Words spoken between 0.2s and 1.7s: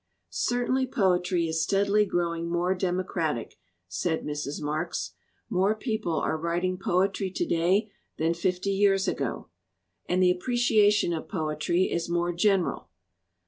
"Certainly, poetry is